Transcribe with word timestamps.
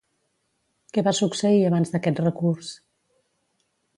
Què 0.97 1.03
va 1.07 1.13
succeir 1.19 1.61
abans 1.69 1.93
d'aquest 1.95 2.23
recurs? 2.25 2.75